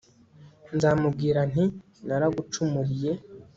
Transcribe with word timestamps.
nzamubwira 0.75 1.39
nti 1.51 1.65
naragucumuriye 2.07 3.11